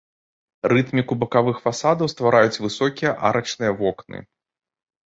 [0.71, 4.29] Рытміку бакавых фасадаў ствараюць высокія арачныя вокны.